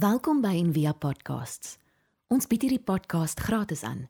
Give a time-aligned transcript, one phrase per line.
[0.00, 1.74] Welkom by Envia Podcasts.
[2.32, 4.06] Ons bied hierdie podcast gratis aan.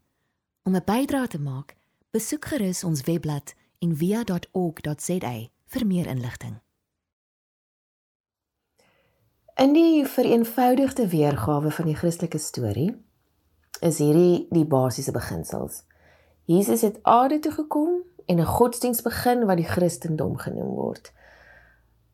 [0.62, 1.74] Om 'n bydrae te maak,
[2.14, 5.32] besoek gerus ons webblad en via.org.za
[5.66, 6.60] vir meer inligting.
[9.56, 12.94] In die vereenvoudigde weergawe van die Christelike storie
[13.80, 15.82] is hierdie die basiese beginsels.
[16.44, 21.12] Jesus het aarde toe gekom en 'n godsdiens begin wat die Christendom genoem word.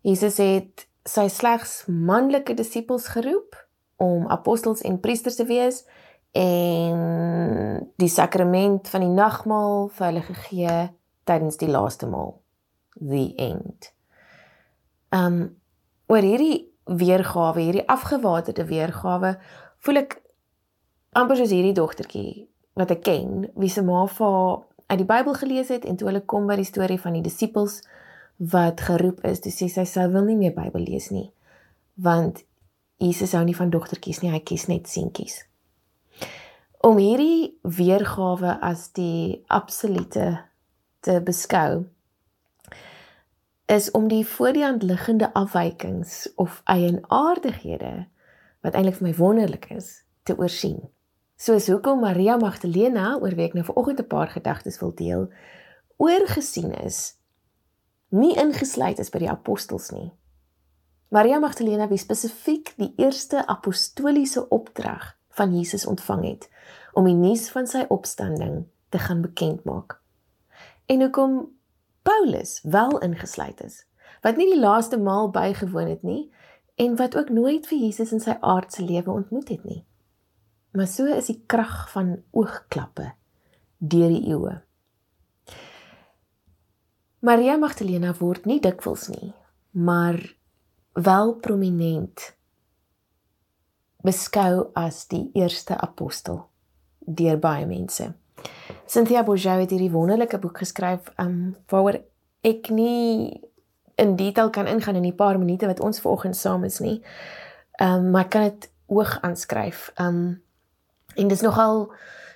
[0.01, 3.57] Jesus het sy slegs manlike disippels geroep
[4.03, 5.85] om apostels en priesters te wees
[6.37, 10.75] en die sakrament van die nagmaal vir hulle gegee
[11.27, 12.37] tydens die laaste maal
[13.01, 13.93] the end.
[15.15, 15.57] Um
[16.07, 19.33] oor hierdie weergawe, hierdie afgewaterde weergawe,
[19.83, 20.21] voel ek
[21.19, 22.47] amper soos hierdie dogtertjie
[22.77, 24.37] wat ek ken, wie se ma vir
[24.87, 27.81] uit die Bybel gelees het en toe hulle kom by die storie van die disippels
[28.37, 31.31] wat geroep is, toe sê sy sy wil nie meer Bybel lees nie.
[31.95, 32.45] Want
[33.01, 35.43] Jesus hou nie van dogtertjies nie, hy kies net seentjies.
[36.85, 40.37] Om hierdie weergawe as die absolute
[41.05, 41.87] te beskou
[43.67, 48.07] is om die voor die hand liggende afwykings of eienaardighede
[48.63, 50.79] wat eintlik vir my wonderlik is te oorsien.
[51.37, 55.29] Soos hoekom Maria Magdalena, oor wie ek nou vanoggend 'n paar gedagtes wil deel,
[55.97, 57.19] oorgesien is,
[58.09, 60.13] nie ingesluit is by die apostels nie.
[61.09, 66.49] Maria Magdalena wie spesifiek die eerste apostoliese opdrag van Jesus ontvang het
[66.93, 69.99] om die nuus van sy opstanding te gaan bekend maak.
[70.87, 71.37] En hoekom
[72.03, 73.85] Paulus wel ingesluit is,
[74.23, 76.31] wat nie die laaste maal bygewoon het nie
[76.75, 79.85] en wat ook nooit vir Jesus in sy aardse lewe ontmoet het nie.
[80.77, 83.13] Maar so is die krag van oogklappe
[83.79, 84.61] deur die eeue.
[87.27, 89.33] Maria Magdalena word nie dikwels nie,
[89.75, 90.15] maar
[90.95, 92.23] wel prominent
[94.07, 96.45] beskou as die eerste apostel
[97.01, 98.13] deur baie mense.
[98.87, 101.99] Cynthia Bourgeau het hierdie wonderlike boek geskryf um waaroor
[102.47, 103.43] ek nie
[103.99, 107.01] in detail kan ingaan in die paar minute wat ons vanoggend saam is nie.
[107.83, 109.89] Um maar ek kan dit hoog aanskryf.
[109.99, 110.39] Um
[111.19, 111.89] en dis nogal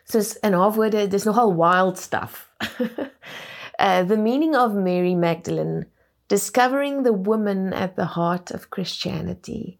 [0.02, 2.48] soos in haar woorde, dis nogal wild stuff.
[3.80, 5.86] uh the meaning of Mary Magdalene
[6.28, 9.78] discovering the woman at the heart of Christianity.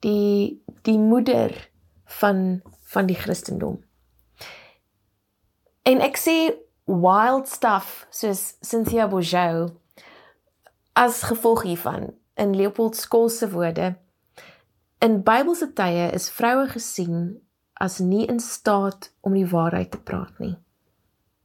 [0.00, 1.52] Die die moeder
[2.04, 3.82] van van die Christendom.
[5.82, 9.76] En ek sê wild stuff soos Cynthia Bourgeau
[10.96, 13.94] as gevolg hiervan in Leopold Skoll se woorde
[14.98, 17.36] in Bybelse tye is vroue gesien
[17.80, 20.56] as nie in staat om die waarheid te praat nie.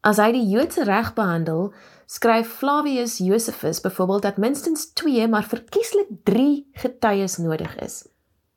[0.02, 1.68] As hy die Joodse reg behandel,
[2.10, 8.08] skryf Flavius Josephus byvoorbeeld dat minstens 2 maar verkieslik 3 getuies nodig is.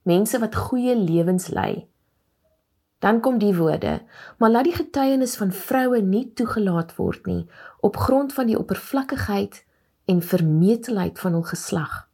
[0.03, 1.89] Mense wat goeie lewens lei.
[2.99, 4.03] Dan kom die woorde:
[4.39, 7.47] "Maar laat die getuienis van vroue nie toegelaat word nie
[7.81, 9.65] op grond van die oppervlakkigheid
[10.05, 12.09] en vermetelheid van hul geslag."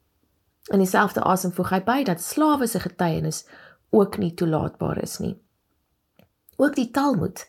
[0.71, 3.47] In dieselfde asem voeg hy by dat slawe se getuienis
[3.91, 5.39] ook nie toelaatbaar is nie.
[6.57, 7.47] Ook die Talmud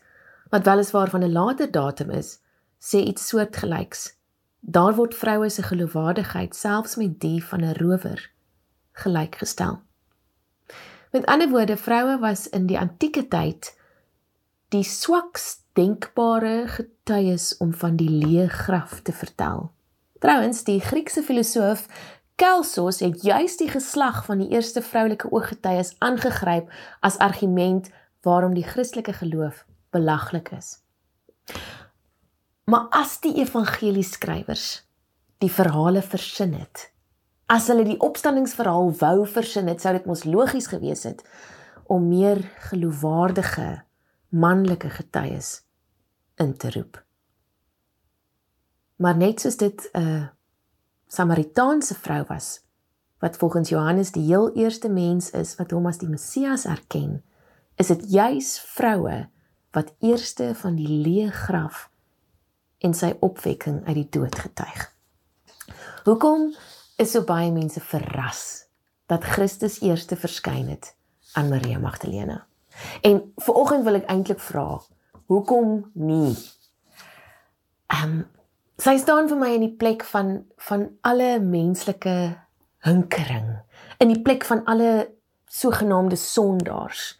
[0.52, 2.38] wat weliswaar van 'n later datum is,
[2.78, 4.16] sê iets soortgelyks.
[4.60, 8.30] Daar word vroue se geloofwaardigheid selfs met die van 'n rower
[8.92, 9.80] gelykgestel.
[11.10, 13.78] Met ander woorde, vroue was in die antieke tyd
[14.68, 19.72] die swakst denkbare getuies om van die leë graf te vertel.
[20.18, 21.86] Trouwens, die Griekse filosoof
[22.34, 27.90] Kelsos het juis die geslag van die eerste vroulike ooggetuies aangegryp as argument
[28.20, 30.78] waarom die Christelike geloof belaglik is.
[32.64, 34.66] Maar as die evangelieskrywers
[35.42, 36.88] die verhale versin het,
[37.50, 41.24] as hulle die opstandingsverhaal wou versin het, sou dit mos logies gewees het
[41.90, 43.82] om meer geloofwaardige
[44.32, 45.58] manlike getuies
[46.40, 47.02] in te roep.
[49.02, 50.30] Maar net soos dit 'n
[51.06, 52.62] Samaritaanse vrou was
[53.18, 57.22] wat volgens Johannes die heel eerste mens is wat hom as die Messias erken,
[57.76, 59.28] is dit juis vroue
[59.72, 61.88] wat eerste van die leë graf
[62.82, 64.88] en sy opwekking uit die dood getuig.
[66.04, 66.50] Hoekom
[67.00, 68.66] is so baie mense verras
[69.10, 70.92] dat Christus eerste verskyn het
[71.38, 72.42] aan Maria Magdalena?
[73.00, 74.80] En vanoggend wil ek eintlik vra,
[75.30, 76.36] hoekom nie?
[77.92, 78.22] Ehm um,
[78.82, 82.14] sy staan vir my in die plek van van alle menslike
[82.82, 83.60] hinkering,
[84.02, 85.12] in die plek van alle
[85.46, 87.12] sogenaamde sondaars.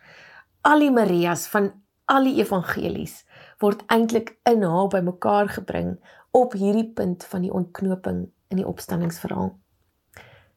[0.67, 1.71] Al die Marias van
[2.05, 3.23] al die evangelies
[3.63, 5.97] word eintlik in haar bymekaar gebring
[6.33, 9.53] op hierdie punt van die ontknoping in die opstanningsverhaal.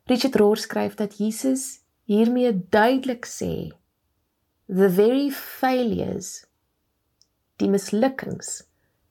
[0.06, 3.71] Richard Rohr skryf dat Jesus hiermee duidelik sê
[4.68, 6.45] the very failures
[7.57, 8.63] die mislukkings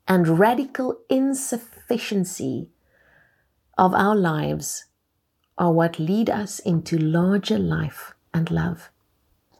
[0.06, 2.68] and radical insufficiency
[3.78, 4.86] of our lives
[5.56, 8.90] are what lead us into larger life and love.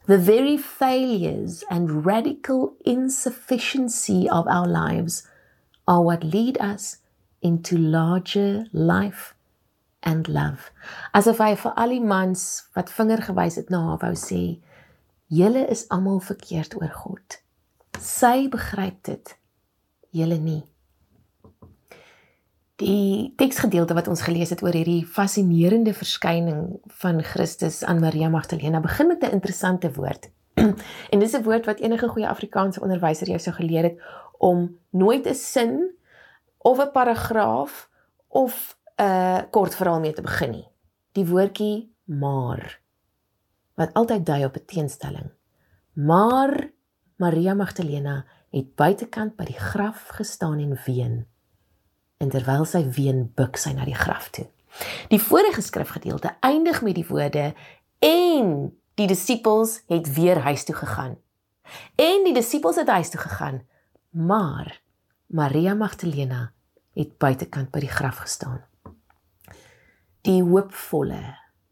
[0.07, 5.27] The very failures and radical insufficiency of our lives
[5.89, 6.99] are what lead us
[7.41, 9.35] into larger life
[10.03, 10.71] and love.
[11.15, 12.45] Asof hy vir al die mans
[12.77, 14.43] wat vinger gewys het na haar wou sê,
[15.33, 17.41] julle is almal verkeerd oor God.
[17.97, 19.37] Sy begryp dit,
[20.13, 20.63] julle nie.
[22.83, 28.81] Die teksgedeelte wat ons gelees het oor hierdie fascinerende verskyning van Christus aan Maria Magdalena
[28.83, 30.31] begin met 'n interessante woord.
[31.13, 34.01] en dis 'n woord wat enige goeie Afrikaanse onderwyser jou sou geleer het
[34.39, 35.95] om nooit 'n sin
[36.59, 37.89] of 'n paragraaf
[38.29, 40.69] of 'n kort verhaal mee te begin nie.
[41.13, 42.81] Die woordjie maar
[43.75, 45.31] wat altyd dui op 'n teenstelling.
[45.93, 46.71] Maar
[47.17, 51.34] Maria Magdalena het buitekant by die graf gestaan en ween.
[52.23, 54.47] En terwyl sy ween, buig sy na die graf toe.
[55.11, 57.53] Die vorige skrifgedeelte eindig met die woorde
[58.05, 61.17] en die disippels het weer huis toe gegaan.
[61.97, 63.63] En die disippels het huis toe gegaan,
[64.11, 64.81] maar
[65.27, 66.53] Maria Magdalena
[66.95, 68.61] het buitekant by die graf gestaan.
[70.25, 71.23] Die hoopvolle,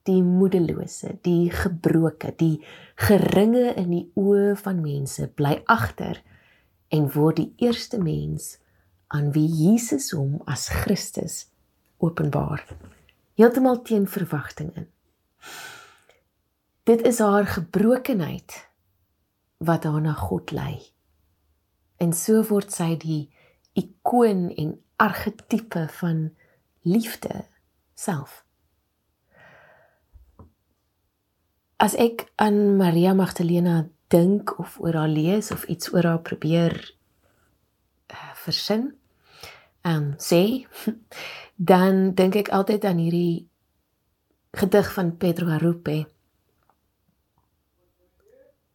[0.09, 2.65] die moedelose, die gebroke, die
[2.99, 6.19] geringe in die oë van mense bly agter
[6.93, 8.57] en word die eerste mens
[9.13, 11.47] aan wie Jesus hom as Christus
[12.01, 12.65] openbaar.
[13.37, 14.89] Heeltemal teen verwagting in.
[16.89, 18.57] Dit is haar gebrokenheid
[19.63, 20.81] wat haar na God lei.
[22.01, 23.29] En so word sy die
[23.79, 26.31] ikoon en argetipe van
[26.83, 27.45] liefde
[27.95, 28.43] self.
[31.77, 36.75] As ek aan Maria Magdalena dink of oor haar lees of iets oor haar probeer
[38.11, 38.93] uh, versin,
[39.85, 40.67] um, sê,
[41.73, 43.49] dan dink ek altyd aan hierdie
[44.53, 45.59] gedig van Pedro.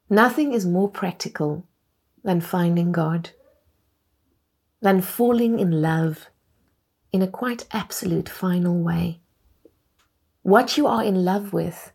[0.10, 1.66] Nothing is more practical
[2.24, 3.32] than finding God.
[4.82, 6.28] than falling in love
[7.12, 9.20] in a quite absolute final way.
[10.44, 11.92] What you are in love with,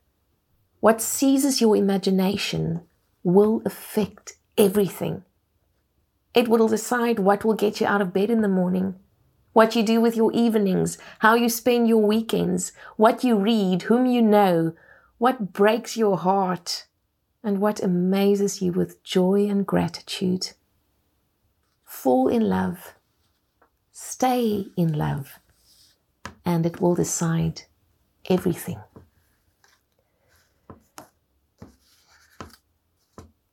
[0.80, 2.82] what seizes your imagination,
[3.22, 5.22] will affect everything.
[6.34, 8.96] It will decide what will get you out of bed in the morning,
[9.52, 14.06] what you do with your evenings, how you spend your weekends, what you read, whom
[14.06, 14.74] you know,
[15.18, 16.86] what breaks your heart,
[17.42, 20.52] and what amazes you with joy and gratitude
[21.92, 22.94] fall in love,
[23.92, 25.38] stay in love,
[26.44, 27.62] and it will decide
[28.30, 28.80] everything.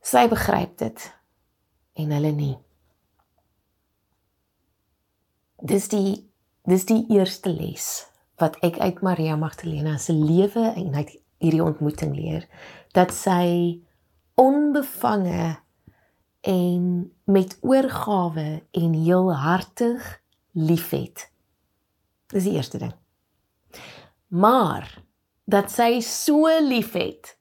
[0.02, 1.04] Sy begryp dit
[2.00, 2.56] en hulle nie.
[5.62, 6.28] Dis die
[6.70, 8.06] dis die eerste les
[8.40, 12.46] wat ek uit Maria Magdalena se lewe en uit hierdie ontmoeting leer
[12.96, 13.80] dat sy
[14.40, 15.58] onbevange
[16.48, 16.84] en
[17.28, 20.06] met oorgawe en heelhartig
[20.56, 21.26] liefhet.
[22.32, 22.94] Dis die eerste ding.
[24.28, 24.88] Maar
[25.50, 27.36] dat sy so liefhet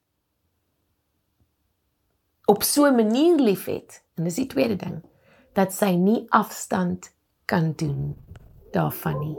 [2.49, 5.03] op so 'n manier liefhet, en dis die tweede ding,
[5.53, 7.13] dat sy nie afstand
[7.49, 8.13] kan doen
[8.71, 9.37] daarvan nie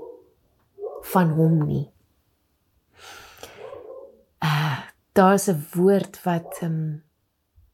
[1.13, 1.87] van hom nie.
[4.45, 4.79] Uh,
[5.13, 7.03] daar's 'n woord wat 'n um,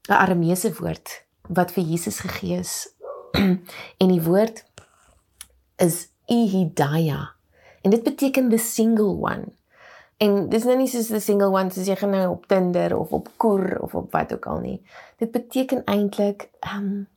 [0.08, 2.92] 'n Arameese woord wat vir Jesus gegee is.
[4.00, 4.64] en die woord
[5.76, 7.30] is Ehidaya.
[7.82, 9.52] En dit beteken the single one.
[10.16, 13.12] En dis nou nie soos the single one soos jy gaan nou op Tinder of
[13.12, 14.82] op Koer of op wat ook al nie.
[15.16, 17.08] Dit beteken eintlik um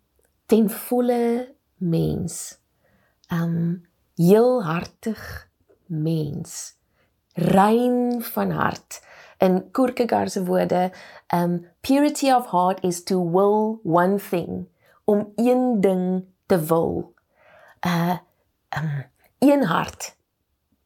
[0.45, 2.59] ten volle mens.
[3.33, 5.49] Um heel hartig
[5.85, 6.77] mens.
[7.33, 9.01] Rein van hart
[9.39, 10.91] in Kierkegaard se woorde,
[11.33, 14.67] um purity of heart is to will one thing,
[15.05, 17.13] om een ding te wil.
[17.85, 18.17] Uh
[18.77, 19.05] um
[19.39, 20.15] een hart,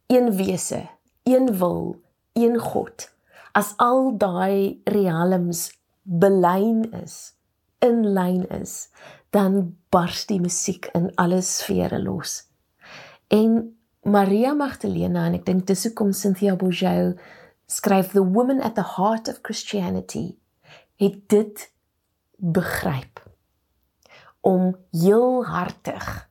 [0.08, 0.90] een wese,
[1.24, 2.02] een wil,
[2.34, 3.16] een God.
[3.52, 7.34] As al daai realms belyn is,
[7.80, 8.90] in lyn is,
[9.34, 12.44] dan bars die musiek in alle sfere los.
[13.34, 13.74] En
[14.04, 17.14] Maria Magdalena en ek dink dis hoekom Cynthia Bourgeau
[17.72, 20.36] skryf the woman at the heart of Christianity
[21.02, 21.66] het dit
[22.38, 23.24] begryp
[24.44, 26.30] om heel hartig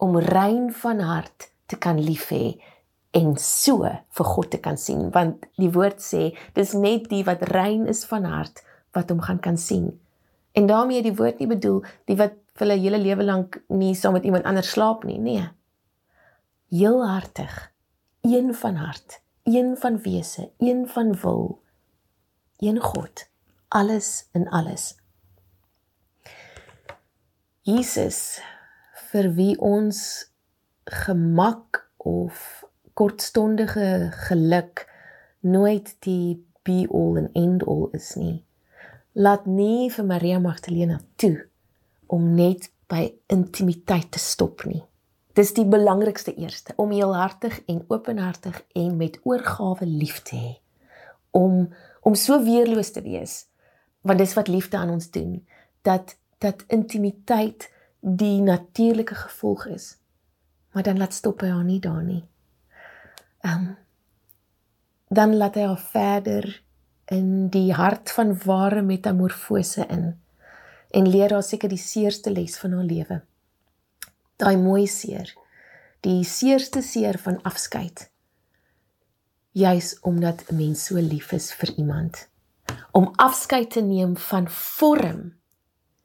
[0.00, 2.56] om rein van hart te kan lief hê
[3.14, 7.44] en so vir God te kan sien want die woord sê dis net die wat
[7.52, 8.64] rein is van hart
[8.96, 9.92] wat hom gaan kan sien.
[10.52, 14.16] En daarmee die woord nie bedoel die wat vir hulle hele lewe lank nie saam
[14.18, 15.48] met iemand anders slaap nie, nee.
[16.70, 17.72] Heel hartig,
[18.26, 21.62] een van hart, een van wese, een van wil,
[22.58, 23.28] een God,
[23.68, 24.94] alles in alles.
[27.62, 28.40] Jesus
[29.10, 30.30] vir wie ons
[30.84, 32.64] gemak of
[32.94, 34.86] kortstondige geluk
[35.40, 38.44] nooit die be all and end all is nie.
[39.12, 41.48] Laat nie vir Maria Magdalena toe
[42.06, 44.82] om net by intimiteit te stop nie.
[45.34, 50.52] Dis die belangrikste eerste om heelhartig en openhartig en met oorgawe lief te hê.
[51.30, 51.68] Om
[52.00, 53.44] om so weerloos te wees
[54.06, 55.46] want dis wat liefde aan ons doen
[55.82, 57.68] dat dat intimiteit
[58.00, 59.98] die natuurlike gevolg is.
[60.72, 62.22] Maar dan laat stop hy haar nie daar nie.
[63.44, 63.76] Um,
[65.08, 66.62] dan laat hy haar verder
[67.10, 70.14] in die hart van ware metamorfose in
[70.90, 73.20] en leer haar seker die seerste les van haar lewe.
[74.38, 75.30] Daai mooi seer,
[76.06, 78.08] die seerste seer van afskeid.
[79.52, 82.28] Juis omdat 'n mens so lief is vir iemand
[82.92, 85.34] om afskeid te neem van vorm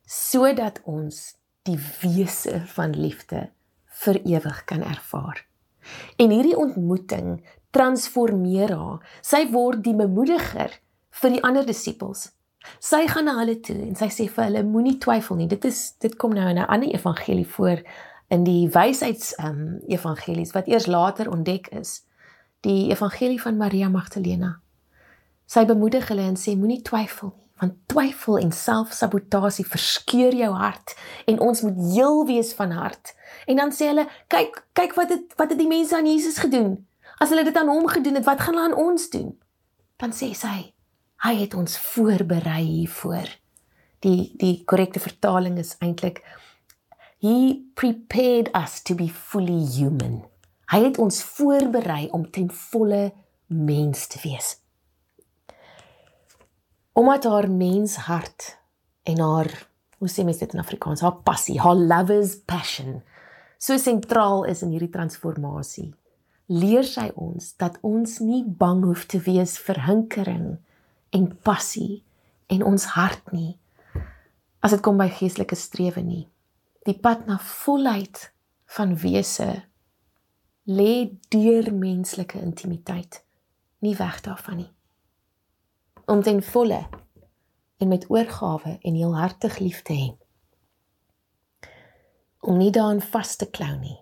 [0.06, 3.50] sodat ons die wese van liefde
[3.86, 5.46] vir ewig kan ervaar.
[6.18, 9.02] En hierdie ontmoeting transformeer haar.
[9.22, 10.80] Sy word die bemoediger
[11.22, 12.30] vir die ander disippels.
[12.82, 15.48] Sy gaan na hulle toe en sy sê vir hulle moenie twyfel nie.
[15.48, 17.84] Dit is dit kom nou in 'n ander evangelie voor
[18.30, 22.04] in die wysheids ehm um, evangelies wat eers later ontdek is.
[22.62, 24.60] Die evangelie van Maria Magdalena.
[25.46, 30.96] Sy bemoedig hulle en sê moenie twyfel nie want twyfel en selfsabotasie verskeur jou hart
[31.30, 33.14] en ons moet heel wees van hart.
[33.48, 36.78] En dan sê hulle, kyk, kyk wat het wat het die mense aan Jesus gedoen?
[37.24, 39.32] As hulle dit aan hom gedoen het, wat gaan hulle aan ons doen?
[40.02, 40.75] Dan sê sy,
[41.24, 43.30] hy het ons voorberei hiervoor.
[44.06, 46.22] Die die korrekte vertaling is eintlik
[47.24, 50.24] he prepared us to be fully human.
[50.70, 53.14] Hy het ons voorberei om ten volle
[53.48, 54.58] mens te wees.
[56.94, 58.56] Omdat haar menshart
[59.04, 59.52] en haar
[59.98, 63.02] hoe sê mens dit in Afrikaans, haar passie, haar lover's passion
[63.58, 65.94] so sentraal is in hierdie transformasie.
[66.52, 70.50] Leer sy ons dat ons nie bang hoef te wees vir hinkering
[71.16, 72.04] en passie
[72.52, 73.56] en ons hart nie
[74.66, 76.24] as dit kom by geestelike strewe nie.
[76.90, 78.32] Die pad na volheid
[78.78, 79.50] van wese
[80.66, 83.22] lê deur menslike intimiteit,
[83.86, 84.72] nie weg daarvan nie.
[86.10, 86.82] Om ten volle
[87.78, 90.14] en met oorgawe en heelhartig lief te hê
[92.46, 93.98] om nie daaraan vas te klou nie,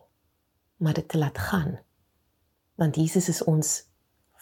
[0.83, 1.77] maar dit te laat gaan.
[2.75, 3.85] Want Jesus is ons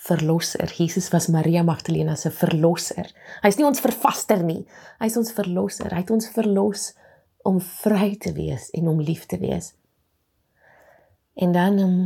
[0.02, 0.74] verlosser.
[0.78, 3.12] Jesus was Maria Magdalena se verlosser.
[3.44, 4.64] Hy's nie ons vervaster nie.
[5.02, 5.92] Hy's ons verlosser.
[5.94, 6.88] Hy het ons verlos
[7.46, 9.74] om vry te wees en om lief te wees.
[11.38, 12.00] En dan um,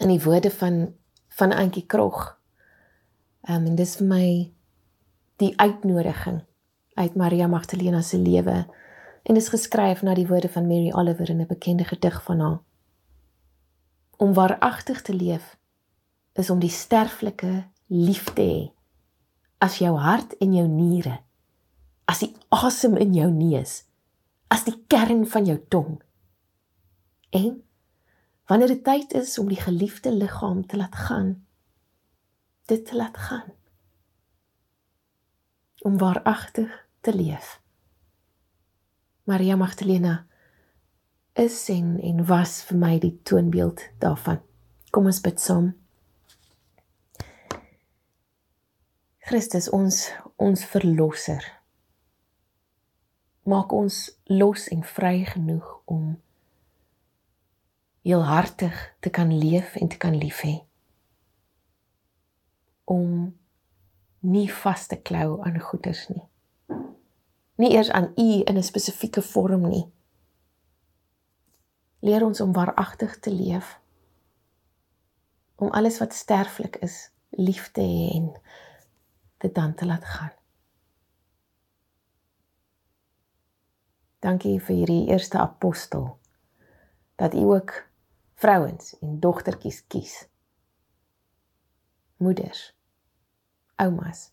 [0.00, 0.92] in die woorde van
[1.40, 2.36] van Antjie Krog.
[3.48, 4.26] Ehm um, en dis vir my
[5.40, 6.42] die uitnodiging
[7.00, 8.66] uit Maria Magdalena se lewe
[9.22, 12.60] en is geskryf na die woorde van Mary Oliver in 'n bekende gedig van haar.
[14.16, 15.56] Om waaragtig te leef
[16.38, 18.60] is om die sterflike lief te hê
[19.60, 21.18] as jou hart en jou niere,
[22.08, 23.82] as die asem in jou neus,
[24.48, 25.98] as die kern van jou tong.
[27.36, 27.60] En
[28.48, 31.34] wanneer dit tyd is om die geliefde liggaam te laat gaan,
[32.72, 33.52] dit te laat gaan
[35.80, 37.60] om waaragtig te leef.
[39.24, 40.26] Maria Magdalena
[41.32, 44.40] is en en was vir my die toonbeeld daarvan.
[44.90, 45.70] Kom ons bid saam.
[49.30, 50.08] Christus ons
[50.42, 51.44] ons verlosser.
[53.46, 56.16] Maak ons los en vry genoeg om
[58.02, 60.56] heelhartig te kan leef en te kan lief hê.
[62.90, 63.30] Om
[64.26, 66.26] nie vas te klou aan goeders nie
[67.60, 69.86] nie eers aan u in 'n spesifieke vorm nie.
[72.00, 73.78] Leer ons om waaragtig te leef.
[75.54, 78.32] Om alles wat sterflik is, lief te hê en
[79.40, 80.32] dit dan te laat gaan.
[84.20, 86.18] Dankie vir hierdie eerste apostel
[87.20, 87.76] dat u ook
[88.40, 90.18] vrouens en dogtertjies kies.
[92.20, 92.66] Moeders,
[93.76, 94.28] oumas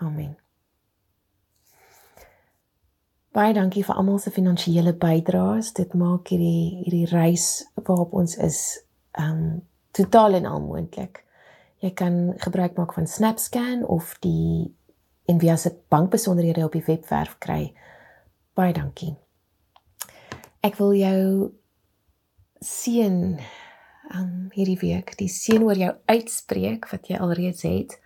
[0.00, 0.36] Amen.
[3.36, 5.74] Baie dankie vir almal se finansiële bydraes.
[5.76, 8.60] Dit maak hierdie hierdie reis waarop ons is
[9.20, 9.60] um
[9.96, 11.24] totaal en al moontlik.
[11.80, 14.74] Jy kan gebruik maak van SnapScan of die
[15.30, 17.72] Envia se bankbesonderhede op die webwerf kry.
[18.58, 19.14] Baie dankie.
[20.66, 21.52] Ek wil jou
[22.60, 23.38] seën
[24.10, 27.96] um hierdie week, die seën oor jou uitspreek wat jy alreeds het.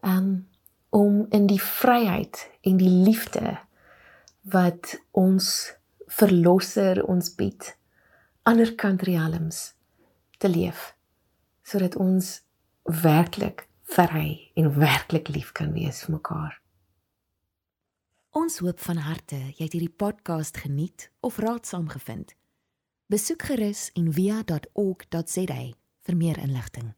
[0.00, 0.48] Um
[0.94, 3.56] om in die vryheid en die liefde
[4.46, 5.74] wat ons
[6.06, 7.72] verlosser ons bied
[8.46, 9.72] anderkant realms
[10.38, 10.92] te leef
[11.64, 12.42] sodat ons
[12.84, 16.60] werklik vry en werklik lief kan wees vir mekaar.
[18.34, 22.34] Ons hoop van harte jy het hierdie podcast geniet of raadsaam gevind.
[23.06, 25.62] Besoek gerus en via.ok.za
[26.04, 26.94] vir meer inligting.